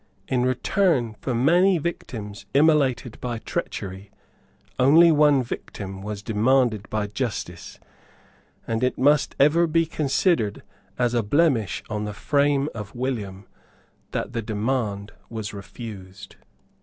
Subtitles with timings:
[0.27, 4.09] In return for many victims immolated by treachery,
[4.79, 7.79] only one victim was demanded by justice;
[8.65, 10.63] and it must ever be considered
[10.97, 13.45] as a blemish on the fame of William
[14.09, 16.35] that the demand was refused.